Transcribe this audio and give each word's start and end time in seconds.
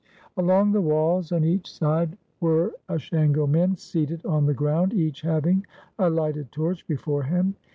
Along 0.35 0.71
the 0.71 0.81
walls 0.81 1.31
on 1.31 1.43
each 1.43 1.71
side 1.71 2.17
were 2.39 2.73
Ashango 2.89 3.47
men 3.47 3.77
seated 3.77 4.25
on 4.25 4.47
the 4.47 4.53
ground, 4.55 4.95
each 4.95 5.21
having 5.21 5.63
a 5.99 6.09
lighted 6.09 6.51
torch 6.51 6.87
before 6.87 7.21
him. 7.21 7.53